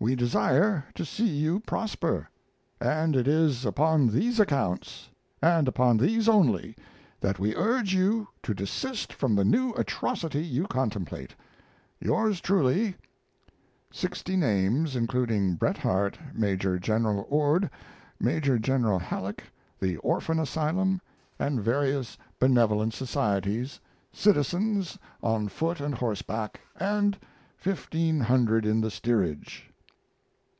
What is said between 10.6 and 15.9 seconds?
contemplate. Yours truly, 60 names including: Bret